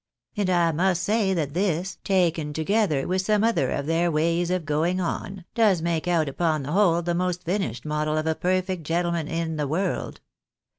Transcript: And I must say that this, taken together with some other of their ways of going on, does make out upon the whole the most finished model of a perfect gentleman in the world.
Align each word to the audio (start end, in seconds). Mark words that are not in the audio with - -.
And 0.35 0.49
I 0.49 0.71
must 0.71 1.03
say 1.03 1.31
that 1.35 1.53
this, 1.53 1.99
taken 2.03 2.53
together 2.53 3.07
with 3.07 3.21
some 3.21 3.43
other 3.43 3.69
of 3.69 3.85
their 3.85 4.09
ways 4.09 4.49
of 4.49 4.65
going 4.65 4.99
on, 4.99 5.45
does 5.53 5.83
make 5.83 6.07
out 6.07 6.27
upon 6.27 6.63
the 6.63 6.71
whole 6.71 7.03
the 7.03 7.13
most 7.13 7.43
finished 7.43 7.85
model 7.85 8.17
of 8.17 8.25
a 8.25 8.33
perfect 8.33 8.81
gentleman 8.83 9.27
in 9.27 9.57
the 9.57 9.67
world. 9.67 10.19